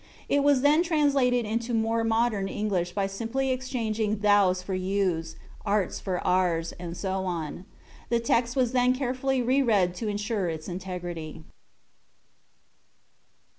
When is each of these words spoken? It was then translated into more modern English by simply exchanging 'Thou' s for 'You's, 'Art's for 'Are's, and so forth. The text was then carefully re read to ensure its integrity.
It 0.27 0.43
was 0.43 0.61
then 0.61 0.81
translated 0.81 1.45
into 1.45 1.75
more 1.75 2.03
modern 2.03 2.47
English 2.47 2.93
by 2.93 3.05
simply 3.05 3.51
exchanging 3.51 4.17
'Thou' 4.21 4.49
s 4.49 4.63
for 4.63 4.73
'You's, 4.73 5.35
'Art's 5.63 5.99
for 5.99 6.19
'Are's, 6.25 6.71
and 6.79 6.97
so 6.97 7.21
forth. 7.21 7.65
The 8.09 8.19
text 8.19 8.55
was 8.55 8.71
then 8.71 8.95
carefully 8.95 9.43
re 9.43 9.61
read 9.61 9.93
to 9.97 10.07
ensure 10.07 10.49
its 10.49 10.67
integrity. 10.67 11.43